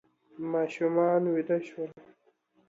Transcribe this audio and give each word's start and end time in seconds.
ماشومان 0.51 1.23
ویده 1.33 1.57
شول. 1.67 1.91